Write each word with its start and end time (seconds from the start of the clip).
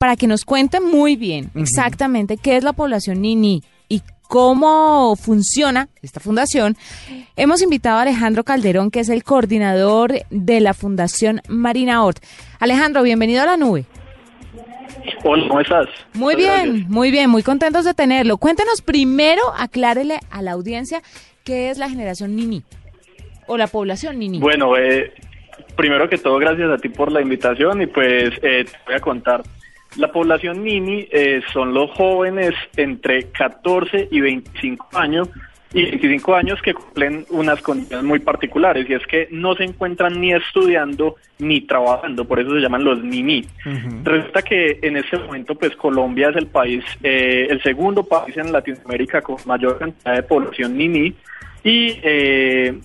para 0.00 0.16
que 0.16 0.26
nos 0.26 0.46
cuente 0.46 0.80
muy 0.80 1.14
bien 1.14 1.50
exactamente 1.54 2.38
qué 2.38 2.56
es 2.56 2.64
la 2.64 2.72
población 2.72 3.20
Nini 3.20 3.62
y 3.86 4.00
cómo 4.22 5.14
funciona 5.14 5.90
esta 6.00 6.20
fundación, 6.20 6.74
hemos 7.36 7.60
invitado 7.60 7.98
a 7.98 8.02
Alejandro 8.02 8.42
Calderón, 8.42 8.90
que 8.90 9.00
es 9.00 9.10
el 9.10 9.24
coordinador 9.24 10.14
de 10.30 10.60
la 10.60 10.72
Fundación 10.72 11.42
Marina 11.48 12.02
Ort. 12.02 12.24
Alejandro, 12.60 13.02
bienvenido 13.02 13.42
a 13.42 13.46
la 13.46 13.58
nube. 13.58 13.84
Hola, 15.22 15.46
¿cómo 15.48 15.60
estás? 15.60 15.88
Muy 16.14 16.34
bien, 16.34 16.86
muy 16.88 17.10
bien, 17.10 17.28
muy 17.28 17.42
contentos 17.42 17.84
de 17.84 17.92
tenerlo. 17.92 18.38
Cuéntenos 18.38 18.80
primero, 18.80 19.42
aclárele 19.54 20.18
a 20.30 20.40
la 20.40 20.52
audiencia 20.52 21.02
qué 21.44 21.68
es 21.68 21.76
la 21.76 21.90
generación 21.90 22.34
Nini 22.34 22.62
o 23.46 23.58
la 23.58 23.66
población 23.66 24.18
Nini. 24.18 24.38
Bueno, 24.38 24.78
eh, 24.78 25.12
primero 25.76 26.08
que 26.08 26.16
todo, 26.16 26.38
gracias 26.38 26.70
a 26.70 26.78
ti 26.78 26.88
por 26.88 27.12
la 27.12 27.20
invitación 27.20 27.82
y 27.82 27.86
pues 27.86 28.30
eh, 28.42 28.64
te 28.64 28.78
voy 28.86 28.94
a 28.94 29.00
contar. 29.00 29.42
La 29.96 30.12
población 30.12 30.62
Nini 30.62 31.08
eh, 31.10 31.42
son 31.52 31.74
los 31.74 31.90
jóvenes 31.90 32.54
entre 32.76 33.24
14 33.30 34.08
y 34.10 34.20
25 34.20 34.88
años 34.92 35.28
y 35.72 35.84
25 35.84 36.34
años 36.34 36.60
que 36.62 36.74
cumplen 36.74 37.24
unas 37.30 37.62
condiciones 37.62 38.04
muy 38.04 38.18
particulares 38.18 38.88
y 38.88 38.94
es 38.94 39.06
que 39.06 39.28
no 39.30 39.54
se 39.54 39.64
encuentran 39.64 40.20
ni 40.20 40.32
estudiando 40.32 41.16
ni 41.38 41.60
trabajando, 41.60 42.24
por 42.24 42.40
eso 42.40 42.50
se 42.50 42.60
llaman 42.60 42.84
los 42.84 43.02
NINI. 43.02 43.46
Resulta 44.02 44.42
que 44.42 44.78
en 44.82 44.96
este 44.96 45.16
momento 45.18 45.54
pues 45.54 45.76
Colombia 45.76 46.30
es 46.30 46.36
el 46.36 46.48
país, 46.48 46.84
eh, 47.02 47.46
el 47.48 47.62
segundo 47.62 48.02
país 48.02 48.36
en 48.36 48.52
Latinoamérica 48.52 49.22
con 49.22 49.36
mayor 49.46 49.78
cantidad 49.78 50.14
de 50.16 50.22
población 50.24 50.76
NINI 50.76 51.14
y 51.62 51.98
eh, 52.02 52.78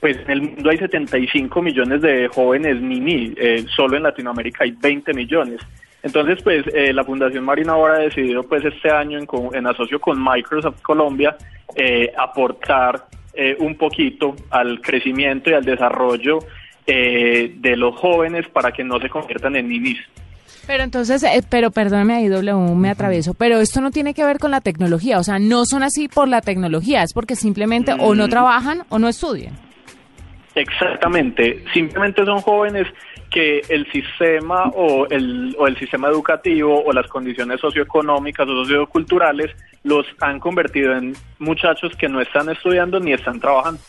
pues 0.00 0.16
en 0.18 0.30
el 0.30 0.42
mundo 0.42 0.70
hay 0.70 0.78
75 0.78 1.60
millones 1.60 2.02
de 2.02 2.28
jóvenes 2.28 2.80
NINI, 2.80 3.34
eh, 3.36 3.64
solo 3.74 3.96
en 3.96 4.04
Latinoamérica 4.04 4.62
hay 4.62 4.70
20 4.70 5.12
millones. 5.12 5.60
Entonces, 6.08 6.38
pues 6.42 6.64
eh, 6.72 6.94
la 6.94 7.04
Fundación 7.04 7.44
Marina 7.44 7.74
ahora 7.74 7.96
ha 7.96 7.98
decidido, 7.98 8.42
pues 8.42 8.64
este 8.64 8.90
año 8.90 9.18
en, 9.18 9.26
en 9.52 9.66
asocio 9.66 10.00
con 10.00 10.18
Microsoft 10.18 10.80
Colombia, 10.80 11.36
eh, 11.76 12.10
aportar 12.16 13.04
eh, 13.34 13.54
un 13.60 13.76
poquito 13.76 14.34
al 14.48 14.80
crecimiento 14.80 15.50
y 15.50 15.52
al 15.52 15.66
desarrollo 15.66 16.38
de 16.86 17.74
los 17.76 17.94
jóvenes 17.96 18.48
para 18.48 18.72
que 18.72 18.82
no 18.82 18.98
se 18.98 19.10
conviertan 19.10 19.56
en 19.56 19.68
ninis. 19.68 19.98
Pero 20.66 20.82
entonces, 20.82 21.22
pero 21.50 21.70
perdóname 21.70 22.14
ahí, 22.14 22.28
W, 22.28 22.74
me 22.74 22.88
atravieso, 22.88 23.34
pero 23.34 23.60
esto 23.60 23.82
no 23.82 23.90
tiene 23.90 24.14
que 24.14 24.24
ver 24.24 24.38
con 24.38 24.50
la 24.50 24.62
tecnología, 24.62 25.18
o 25.18 25.22
sea, 25.22 25.38
no 25.38 25.66
son 25.66 25.82
así 25.82 26.08
por 26.08 26.28
la 26.28 26.40
tecnología, 26.40 27.02
es 27.02 27.12
porque 27.12 27.36
simplemente 27.36 27.92
o 27.92 28.14
no 28.14 28.26
mm. 28.26 28.30
trabajan 28.30 28.84
o 28.88 28.98
no 28.98 29.08
estudian. 29.08 29.52
Exactamente, 30.54 31.62
simplemente 31.74 32.24
son 32.24 32.40
jóvenes 32.40 32.86
que 33.30 33.60
el 33.68 33.90
sistema 33.92 34.64
o 34.74 35.06
el, 35.08 35.54
o 35.58 35.66
el 35.66 35.78
sistema 35.78 36.08
educativo 36.08 36.82
o 36.84 36.92
las 36.92 37.06
condiciones 37.08 37.60
socioeconómicas 37.60 38.48
o 38.48 38.64
socioculturales 38.64 39.54
los 39.84 40.06
han 40.20 40.40
convertido 40.40 40.96
en 40.96 41.14
muchachos 41.38 41.92
que 41.96 42.08
no 42.08 42.20
están 42.20 42.48
estudiando 42.50 42.98
ni 43.00 43.12
están 43.12 43.40
trabajando. 43.40 43.80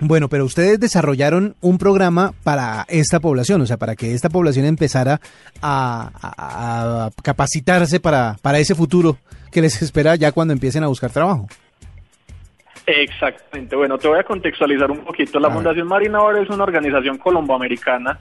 Bueno, 0.00 0.28
pero 0.28 0.44
ustedes 0.44 0.78
desarrollaron 0.78 1.56
un 1.60 1.76
programa 1.76 2.32
para 2.44 2.84
esta 2.88 3.18
población, 3.18 3.60
o 3.62 3.66
sea, 3.66 3.78
para 3.78 3.96
que 3.96 4.14
esta 4.14 4.28
población 4.28 4.64
empezara 4.64 5.20
a, 5.60 7.10
capacitarse 7.22 7.98
para, 7.98 8.36
para 8.40 8.60
ese 8.60 8.76
futuro 8.76 9.18
que 9.50 9.60
les 9.60 9.82
espera 9.82 10.14
ya 10.14 10.30
cuando 10.30 10.52
empiecen 10.52 10.84
a 10.84 10.86
buscar 10.86 11.10
trabajo. 11.10 11.48
Exactamente. 12.86 13.76
Bueno, 13.76 13.98
te 13.98 14.08
voy 14.08 14.18
a 14.18 14.22
contextualizar 14.22 14.90
un 14.90 15.00
poquito. 15.00 15.38
La 15.38 15.50
Fundación 15.50 15.86
Marina 15.86 16.18
ahora 16.18 16.40
es 16.40 16.48
una 16.48 16.64
organización 16.64 17.18
colomboamericana 17.18 18.18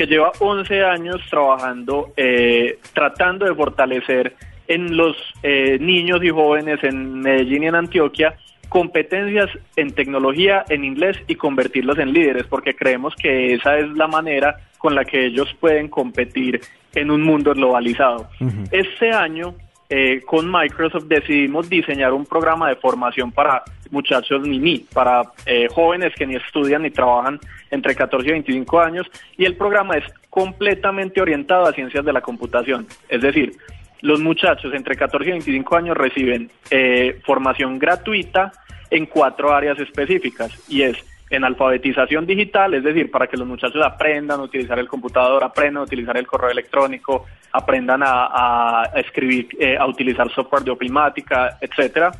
que 0.00 0.06
lleva 0.06 0.32
11 0.38 0.82
años 0.82 1.20
trabajando, 1.28 2.14
eh, 2.16 2.78
tratando 2.94 3.44
de 3.44 3.54
fortalecer 3.54 4.34
en 4.66 4.96
los 4.96 5.14
eh, 5.42 5.76
niños 5.78 6.24
y 6.24 6.30
jóvenes 6.30 6.82
en 6.82 7.20
Medellín 7.20 7.64
y 7.64 7.66
en 7.66 7.74
Antioquia 7.74 8.34
competencias 8.70 9.50
en 9.76 9.90
tecnología, 9.90 10.64
en 10.70 10.86
inglés 10.86 11.18
y 11.26 11.34
convertirlos 11.34 11.98
en 11.98 12.14
líderes, 12.14 12.46
porque 12.46 12.74
creemos 12.74 13.14
que 13.14 13.52
esa 13.52 13.78
es 13.78 13.90
la 13.90 14.06
manera 14.06 14.56
con 14.78 14.94
la 14.94 15.04
que 15.04 15.26
ellos 15.26 15.54
pueden 15.60 15.88
competir 15.88 16.62
en 16.94 17.10
un 17.10 17.20
mundo 17.20 17.52
globalizado. 17.52 18.30
Este 18.72 19.12
año 19.12 19.54
eh, 19.90 20.22
con 20.24 20.50
Microsoft 20.50 21.06
decidimos 21.06 21.68
diseñar 21.68 22.12
un 22.12 22.24
programa 22.24 22.68
de 22.68 22.76
formación 22.76 23.32
para 23.32 23.64
muchachos 23.90 24.40
ni 24.46 24.78
para 24.78 25.22
eh, 25.46 25.66
jóvenes 25.68 26.14
que 26.16 26.26
ni 26.26 26.36
estudian 26.36 26.82
ni 26.82 26.90
trabajan 26.90 27.40
entre 27.72 27.96
14 27.96 28.28
y 28.28 28.32
25 28.32 28.80
años, 28.80 29.06
y 29.36 29.44
el 29.44 29.56
programa 29.56 29.96
es 29.96 30.04
completamente 30.28 31.20
orientado 31.20 31.66
a 31.66 31.72
ciencias 31.72 32.04
de 32.04 32.12
la 32.12 32.20
computación. 32.20 32.86
Es 33.08 33.20
decir, 33.20 33.52
los 34.00 34.20
muchachos 34.20 34.72
entre 34.74 34.94
14 34.94 35.28
y 35.28 35.32
25 35.32 35.76
años 35.76 35.96
reciben 35.96 36.50
eh, 36.70 37.20
formación 37.24 37.78
gratuita 37.78 38.52
en 38.90 39.06
cuatro 39.06 39.52
áreas 39.52 39.78
específicas, 39.80 40.52
y 40.68 40.82
es 40.82 40.96
en 41.30 41.44
alfabetización 41.44 42.26
digital, 42.26 42.74
es 42.74 42.82
decir, 42.82 43.10
para 43.10 43.28
que 43.28 43.36
los 43.36 43.46
muchachos 43.46 43.80
aprendan 43.84 44.40
a 44.40 44.42
utilizar 44.42 44.78
el 44.80 44.88
computador, 44.88 45.44
aprendan 45.44 45.82
a 45.82 45.84
utilizar 45.84 46.16
el 46.16 46.26
correo 46.26 46.50
electrónico, 46.50 47.24
aprendan 47.52 48.02
a, 48.04 48.90
escribir, 48.96 49.48
eh, 49.58 49.76
a 49.78 49.86
utilizar 49.86 50.28
software 50.32 50.64
de 50.64 50.72
ofimática, 50.72 51.56
etcétera. 51.60 52.10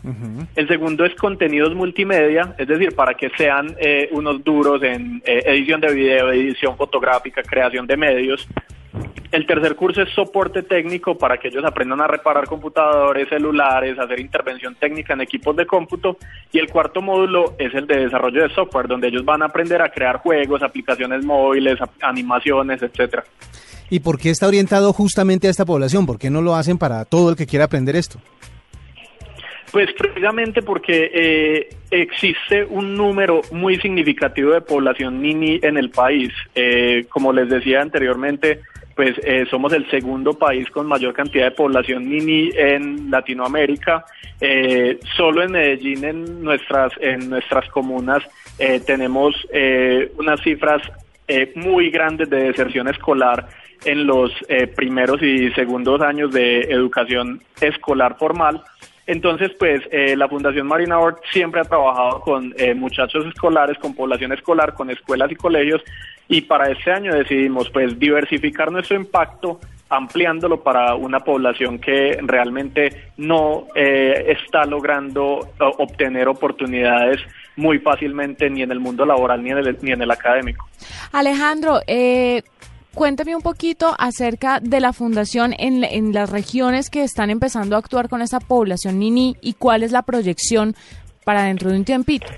El 0.55 0.69
segundo 0.69 1.05
es 1.05 1.15
contenidos 1.17 1.75
multimedia, 1.75 2.55
es 2.57 2.69
decir, 2.69 2.95
para 2.95 3.15
que 3.15 3.31
sean 3.31 3.75
eh, 3.79 4.09
unos 4.13 4.43
duros 4.45 4.83
en 4.83 5.21
eh, 5.25 5.43
edición 5.47 5.81
de 5.81 5.93
video, 5.93 6.31
edición 6.31 6.77
fotográfica, 6.77 7.43
creación 7.43 7.87
de 7.87 7.97
medios. 7.97 8.47
El 9.33 9.47
tercer 9.47 9.77
curso 9.77 10.03
es 10.03 10.11
soporte 10.13 10.65
técnico 10.65 11.17
para 11.17 11.39
que 11.39 11.49
ellos 11.49 11.65
aprendan 11.65 12.01
a 12.01 12.09
reparar 12.09 12.47
computadores, 12.47 13.29
celulares, 13.29 13.97
hacer 13.97 14.19
intervención 14.19 14.75
técnica 14.75 15.15
en 15.15 15.21
equipos 15.21 15.55
de 15.55 15.67
cómputo. 15.67 16.17
Y 16.51 16.59
el 16.59 16.69
cuarto 16.69 17.01
módulo 17.01 17.55
es 17.57 17.73
el 17.75 17.87
de 17.87 18.01
desarrollo 18.01 18.43
de 18.43 18.53
software, 18.53 18.89
donde 18.89 19.07
ellos 19.07 19.25
van 19.25 19.43
a 19.43 19.47
aprender 19.47 19.83
a 19.83 19.91
crear 19.91 20.17
juegos, 20.17 20.63
aplicaciones 20.63 21.25
móviles, 21.25 21.79
animaciones, 22.03 22.83
etcétera. 22.83 23.23
¿Y 23.89 24.01
por 24.01 24.19
qué 24.19 24.31
está 24.31 24.49
orientado 24.49 24.93
justamente 24.93 25.47
a 25.47 25.51
esta 25.51 25.65
población? 25.65 26.07
¿Por 26.07 26.19
qué 26.19 26.29
no 26.29 26.43
lo 26.43 26.57
hacen 26.57 26.77
para 26.77 27.05
todo 27.05 27.31
el 27.31 27.37
que 27.37 27.47
quiera 27.47 27.67
aprender 27.67 27.95
esto? 27.95 28.19
Pues 29.71 29.93
precisamente 29.97 30.63
porque 30.63 31.11
eh, 31.15 31.77
existe 31.93 32.65
un 32.65 32.97
número 32.97 33.43
muy 33.53 33.77
significativo 33.77 34.53
de 34.53 34.61
población 34.61 35.23
nini 35.23 35.61
en 35.63 35.77
el 35.77 35.91
país. 35.91 36.33
Eh, 36.57 37.07
como 37.09 37.33
les 37.33 37.49
decía 37.49 37.81
anteriormente, 37.81 38.63
pues 39.01 39.19
eh, 39.25 39.47
somos 39.49 39.73
el 39.73 39.89
segundo 39.89 40.35
país 40.35 40.69
con 40.69 40.87
mayor 40.87 41.15
cantidad 41.15 41.47
de 41.47 41.51
población 41.53 42.07
nini 42.07 42.51
en 42.55 43.11
Latinoamérica. 43.11 44.05
Eh, 44.39 45.01
solo 45.17 45.43
en 45.43 45.53
Medellín, 45.53 46.05
en 46.05 46.45
nuestras, 46.45 46.93
en 47.01 47.31
nuestras 47.31 47.67
comunas, 47.71 48.23
eh, 48.59 48.79
tenemos 48.81 49.35
unas 50.19 50.39
cifras 50.43 50.83
muy 51.55 51.91
grandes 51.91 52.29
de 52.29 52.43
deserción 52.43 52.89
escolar 52.89 53.49
en 53.87 54.07
los 54.07 54.33
primeros 54.77 55.23
y 55.23 55.51
segundos 55.53 56.03
años 56.03 56.31
de 56.31 56.61
educación 56.65 57.41
escolar 57.59 58.19
formal. 58.19 58.61
Entonces, 59.07 59.51
pues 59.59 59.81
la 60.15 60.29
Fundación 60.29 60.67
Marina 60.67 60.99
Ort 60.99 61.23
siempre 61.33 61.63
ha 61.63 61.65
trabajado 61.65 62.21
con 62.21 62.55
muchachos 62.77 63.25
escolares, 63.25 63.79
con 63.79 63.95
población 63.95 64.33
escolar, 64.33 64.75
con 64.75 64.91
escuelas 64.91 65.33
y 65.33 65.37
colegios 65.37 65.83
y 66.31 66.43
para 66.43 66.71
este 66.71 66.93
año 66.93 67.13
decidimos 67.13 67.69
pues 67.71 67.99
diversificar 67.99 68.71
nuestro 68.71 68.97
impacto 68.97 69.61
ampliándolo 69.89 70.63
para 70.63 70.95
una 70.95 71.19
población 71.19 71.81
que 71.81 72.17
realmente 72.23 73.11
no 73.17 73.67
eh, 73.75 74.27
está 74.29 74.65
logrando 74.65 75.41
obtener 75.59 76.29
oportunidades 76.29 77.19
muy 77.57 77.81
fácilmente 77.81 78.49
ni 78.49 78.63
en 78.63 78.71
el 78.71 78.79
mundo 78.79 79.05
laboral 79.05 79.43
ni 79.43 79.51
en 79.51 79.59
el, 79.59 79.79
ni 79.83 79.91
en 79.91 80.01
el 80.01 80.11
académico. 80.13 80.69
Alejandro, 81.11 81.81
eh, 81.89 82.45
cuéntame 82.95 83.35
un 83.35 83.43
poquito 83.43 83.97
acerca 83.99 84.61
de 84.61 84.79
la 84.79 84.93
fundación 84.93 85.53
en, 85.59 86.13
las 86.13 86.31
regiones 86.31 86.91
que 86.91 87.03
están 87.03 87.29
empezando 87.29 87.75
a 87.75 87.81
actuar 87.81 88.09
con 88.09 88.23
esa 88.23 88.39
población 88.39 89.01
Nini 89.01 89.37
y 89.41 89.55
cuál 89.55 89.83
es 89.83 89.91
la 89.91 90.03
proyección 90.03 90.77
para 91.25 91.43
dentro 91.43 91.71
de 91.71 91.79
un 91.79 91.85
tiempito. 91.85 92.29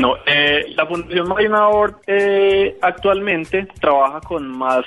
Bueno, 0.00 0.16
eh, 0.24 0.72
la 0.76 0.86
Fundación 0.86 1.28
Marina 1.28 1.68
Ort 1.68 2.04
eh, 2.06 2.78
actualmente 2.80 3.68
trabaja 3.82 4.22
con 4.22 4.48
más 4.48 4.82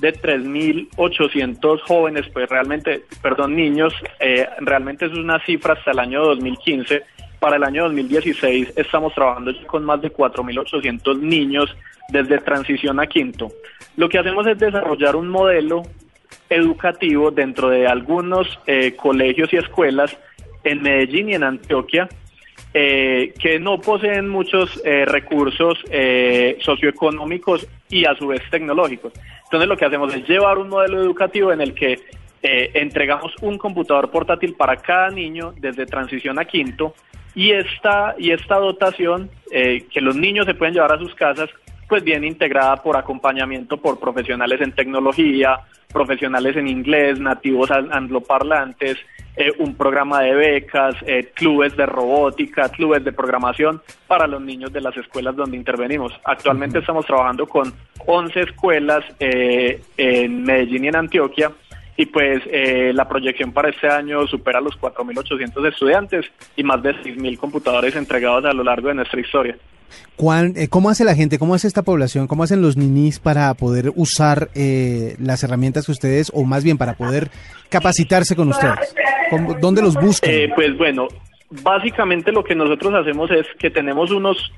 de 0.00 0.12
3.800 0.12 1.82
jóvenes, 1.82 2.26
pues 2.32 2.48
realmente, 2.48 3.04
perdón, 3.22 3.54
niños, 3.54 3.94
eh, 4.18 4.44
realmente 4.58 5.06
es 5.06 5.12
una 5.12 5.38
cifra 5.46 5.74
hasta 5.74 5.92
el 5.92 6.00
año 6.00 6.20
2015. 6.24 7.04
Para 7.38 7.58
el 7.58 7.62
año 7.62 7.84
2016 7.84 8.72
estamos 8.74 9.14
trabajando 9.14 9.52
con 9.68 9.84
más 9.84 10.02
de 10.02 10.12
4.800 10.12 11.16
niños 11.16 11.72
desde 12.08 12.38
transición 12.38 12.98
a 12.98 13.06
quinto. 13.06 13.52
Lo 13.96 14.08
que 14.08 14.18
hacemos 14.18 14.48
es 14.48 14.58
desarrollar 14.58 15.14
un 15.14 15.28
modelo 15.28 15.82
educativo 16.50 17.30
dentro 17.30 17.68
de 17.68 17.86
algunos 17.86 18.48
colegios 18.96 19.52
y 19.52 19.58
escuelas 19.58 20.18
en 20.64 20.82
Medellín 20.82 21.28
y 21.28 21.34
en 21.34 21.44
Antioquia 21.44 22.08
eh, 22.74 23.32
que 23.38 23.58
no 23.58 23.80
poseen 23.80 24.28
muchos 24.28 24.80
eh, 24.84 25.04
recursos 25.06 25.78
eh, 25.90 26.58
socioeconómicos 26.60 27.66
y 27.88 28.04
a 28.04 28.14
su 28.14 28.28
vez 28.28 28.42
tecnológicos. 28.50 29.12
Entonces 29.44 29.68
lo 29.68 29.76
que 29.76 29.84
hacemos 29.84 30.14
es 30.14 30.28
llevar 30.28 30.58
un 30.58 30.68
modelo 30.68 31.00
educativo 31.00 31.52
en 31.52 31.60
el 31.60 31.74
que 31.74 32.00
eh, 32.42 32.70
entregamos 32.74 33.32
un 33.40 33.58
computador 33.58 34.10
portátil 34.10 34.54
para 34.54 34.76
cada 34.76 35.10
niño 35.10 35.54
desde 35.58 35.86
transición 35.86 36.38
a 36.38 36.44
quinto 36.44 36.94
y 37.34 37.52
esta, 37.52 38.14
y 38.18 38.30
esta 38.30 38.56
dotación 38.56 39.30
eh, 39.50 39.84
que 39.90 40.00
los 40.00 40.16
niños 40.16 40.46
se 40.46 40.54
pueden 40.54 40.74
llevar 40.74 40.92
a 40.92 40.98
sus 40.98 41.14
casas 41.14 41.48
pues 41.88 42.04
viene 42.04 42.26
integrada 42.26 42.76
por 42.76 42.96
acompañamiento 42.96 43.78
por 43.78 43.98
profesionales 43.98 44.60
en 44.60 44.72
tecnología, 44.72 45.60
profesionales 45.92 46.56
en 46.56 46.68
inglés, 46.68 47.18
nativos 47.18 47.70
angloparlantes, 47.70 48.98
eh, 49.36 49.52
un 49.58 49.74
programa 49.74 50.22
de 50.22 50.34
becas, 50.34 50.94
eh, 51.06 51.30
clubes 51.34 51.76
de 51.76 51.84
robótica, 51.84 52.70
clubes 52.70 53.04
de 53.04 53.12
programación 53.12 53.82
para 54.06 54.26
los 54.26 54.40
niños 54.40 54.72
de 54.72 54.80
las 54.80 54.96
escuelas 54.96 55.36
donde 55.36 55.58
intervenimos. 55.58 56.12
Actualmente 56.24 56.78
estamos 56.78 57.04
trabajando 57.04 57.46
con 57.46 57.72
11 58.06 58.40
escuelas 58.40 59.04
eh, 59.20 59.82
en 59.98 60.42
Medellín 60.42 60.86
y 60.86 60.88
en 60.88 60.96
Antioquia 60.96 61.52
y 61.98 62.06
pues 62.06 62.42
la 62.94 63.08
proyección 63.08 63.52
para 63.52 63.70
este 63.70 63.88
año 63.88 64.26
supera 64.26 64.60
los 64.60 64.78
4.800 64.78 65.66
estudiantes 65.66 66.26
y 66.54 66.62
más 66.62 66.82
de 66.82 66.90
6.000 66.90 67.38
computadores 67.38 67.96
entregados 67.96 68.44
a 68.44 68.52
lo 68.52 68.62
largo 68.62 68.88
de 68.88 68.96
nuestra 68.96 69.18
historia. 69.18 69.56
Eh, 70.18 70.68
¿Cómo 70.68 70.88
hace 70.88 71.04
la 71.04 71.14
gente, 71.14 71.38
cómo 71.38 71.54
hace 71.54 71.68
esta 71.68 71.82
población, 71.82 72.26
cómo 72.26 72.42
hacen 72.42 72.62
los 72.62 72.76
ninis 72.76 73.18
para 73.18 73.52
poder 73.54 73.92
usar 73.94 74.48
eh, 74.54 75.14
las 75.20 75.42
herramientas 75.42 75.86
que 75.86 75.92
ustedes, 75.92 76.30
o 76.32 76.44
más 76.44 76.64
bien 76.64 76.78
para 76.78 76.94
poder 76.94 77.30
capacitarse 77.68 78.34
con 78.34 78.48
ustedes? 78.48 78.94
¿Dónde 79.60 79.82
los 79.82 79.94
buscan? 79.94 80.30
Eh, 80.30 80.50
pues 80.54 80.76
bueno, 80.76 81.08
básicamente 81.62 82.32
lo 82.32 82.44
que 82.44 82.54
nosotros 82.54 82.94
hacemos 82.94 83.30
es 83.30 83.46
que 83.58 83.70
tenemos 83.70 84.10
unos, 84.10 84.52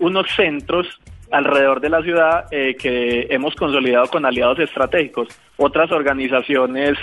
unos 0.00 0.26
centros 0.34 0.86
alrededor 1.30 1.80
de 1.80 1.88
la 1.88 2.02
ciudad 2.02 2.50
que 2.50 3.26
hemos 3.30 3.54
consolidado 3.54 4.06
con 4.08 4.26
aliados 4.26 4.58
estratégicos. 4.58 5.28
Otras 5.56 5.90
organizaciones, 5.90 6.98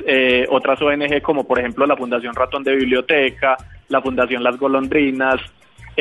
otras 0.50 0.82
ONG 0.82 1.22
como 1.22 1.46
por 1.46 1.60
ejemplo 1.60 1.88
la 1.88 1.98
Fundación 1.98 2.36
Ratón 2.36 2.64
de 2.64 2.76
Biblioteca, 2.76 3.58
la 3.88 4.02
Fundación 4.02 4.44
Las 4.44 4.58
Golondrinas, 4.58 5.42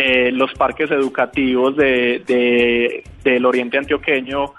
eh, 0.01 0.31
los 0.31 0.53
parques 0.55 0.93
educativos 0.93 1.75
de, 1.77 3.03
del 3.25 3.45
oriente 3.45 3.79
antioqueño 3.79 4.55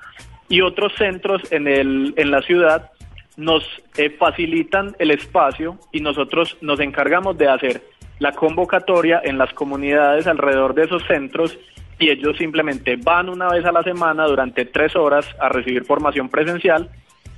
y 0.50 0.59
otros 0.59 0.91
centros 0.97 1.41
en, 1.51 1.65
el, 1.65 2.13
en 2.17 2.29
la 2.29 2.41
ciudad 2.41 2.91
nos 3.39 3.63
eh, 3.95 4.09
facilitan 4.09 4.95
el 5.00 5.12
espacio 5.12 5.80
y 5.94 6.01
nosotros 6.01 6.57
nos 6.59 6.81
encargamos 6.81 7.38
de 7.38 7.47
hacer 7.47 7.81
la 8.19 8.33
convocatoria 8.33 9.21
en 9.24 9.38
las 9.38 9.53
comunidades 9.53 10.27
alrededor 10.27 10.74
de 10.74 10.83
esos 10.83 11.03
centros 11.07 11.57
y 11.97 12.09
ellos 12.09 12.38
simplemente 12.38 12.97
van 12.97 13.30
una 13.30 13.47
vez 13.47 13.63
a 13.63 13.71
la 13.71 13.81
semana 13.81 14.25
durante 14.25 14.65
tres 14.65 14.94
horas 14.97 15.25
a 15.39 15.47
recibir 15.47 15.86
formación 15.86 16.27
presencial 16.27 16.89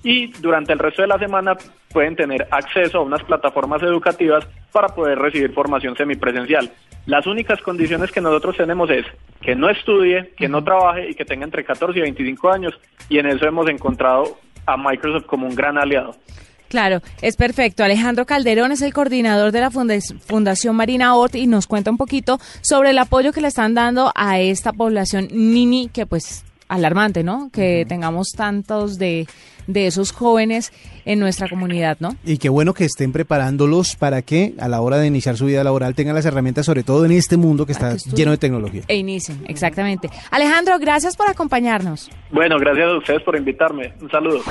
y 0.03 0.31
durante 0.42 0.74
el 0.74 0.80
resto 0.80 1.03
de 1.03 1.07
la 1.07 1.19
semana 1.19 1.56
pueden 1.94 2.15
tener 2.15 2.47
acceso 2.50 2.97
a 2.97 3.01
unas 3.01 3.24
plataformas 3.24 3.83
educativas 3.83 4.47
para 4.71 4.88
poder 4.89 5.19
recibir 5.19 5.54
formación 5.54 5.95
semipresencial. 5.95 6.71
Las 7.06 7.27
únicas 7.27 7.62
condiciones 7.62 8.12
que 8.12 8.21
nosotros 8.21 8.57
tenemos 8.57 8.89
es 8.89 9.06
que 9.39 9.56
no 9.56 9.69
estudie, 9.69 10.33
que 10.36 10.50
no 10.50 10.63
trabaje 10.63 11.12
y 11.12 11.13
que 11.13 11.25
tenga 11.25 11.45
entre 11.45 11.63
14 11.63 12.00
y 12.00 12.01
25 12.01 12.50
años 12.50 12.80
y 13.07 13.19
en 13.19 13.27
eso 13.27 13.45
hemos 13.45 13.69
encontrado 13.69 14.39
a 14.66 14.78
Microsoft 14.78 15.25
como 15.25 15.48
un 15.48 15.56
gran 15.56 15.78
aliado. 15.78 16.16
Claro, 16.72 17.02
es 17.22 17.36
perfecto. 17.36 17.84
Alejandro 17.84 18.25
Calderón 18.25 18.72
es 18.72 18.81
el 18.81 18.94
coordinador 18.94 19.52
de 19.52 19.60
la 19.60 19.72
Fundación 19.72 20.75
Marina 20.75 21.16
Ort 21.16 21.36
y 21.36 21.46
nos 21.46 21.68
cuenta 21.68 21.92
un 21.92 21.98
poquito 21.98 22.40
sobre 22.62 22.92
el 22.92 22.98
apoyo 22.98 23.34
que 23.34 23.42
le 23.42 23.50
están 23.50 23.74
dando 23.74 24.13
a 24.16 24.40
esta 24.40 24.72
población 24.72 25.28
Nini 25.31 25.90
que 25.90 26.06
pues 26.06 26.46
alarmante, 26.71 27.23
¿no? 27.23 27.50
Que 27.51 27.85
tengamos 27.88 28.31
tantos 28.31 28.97
de, 28.97 29.27
de 29.68 29.88
esos 29.88 30.12
jóvenes 30.12 30.71
en 31.06 31.19
nuestra 31.19 31.50
comunidad, 31.50 31.97
¿no? 32.00 32.15
Y 32.23 32.38
qué 32.38 32.47
bueno 32.47 32.73
que 32.73 32.85
estén 32.85 33.12
preparándolos 33.12 33.95
para 33.97 34.21
que 34.21 34.53
a 34.57 34.68
la 34.68 34.81
hora 34.81 34.97
de 34.97 35.07
iniciar 35.07 35.35
su 35.35 35.45
vida 35.45 35.63
laboral 35.63 35.95
tengan 35.95 36.15
las 36.15 36.25
herramientas, 36.25 36.65
sobre 36.65 36.83
todo 36.83 37.06
en 37.06 37.12
este 37.12 37.35
mundo 37.38 37.65
que 37.65 37.73
está 37.73 37.95
lleno 38.15 38.31
de 38.31 38.38
tecnología. 38.38 38.83
E 38.88 38.95
inicien, 38.95 39.44
exactamente. 39.47 40.09
Alejandro, 40.31 40.79
gracias 40.79 41.18
por 41.18 41.29
acompañarnos. 41.29 42.09
Bueno, 42.31 42.57
gracias 42.57 42.88
a 42.88 42.97
ustedes 42.97 43.21
por 43.23 43.35
invitarme. 43.35 43.94
Un 44.01 44.09
saludo. 44.09 44.41